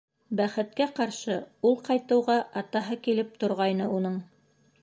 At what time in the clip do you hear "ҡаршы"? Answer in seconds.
0.99-1.37